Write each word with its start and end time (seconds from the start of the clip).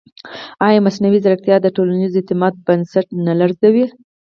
ایا 0.67 0.79
مصنوعي 0.85 1.19
ځیرکتیا 1.23 1.55
د 1.61 1.67
ټولنیز 1.75 2.11
اعتماد 2.15 2.53
بنسټ 2.67 3.07
نه 3.25 3.33
لړزوي؟ 3.39 3.85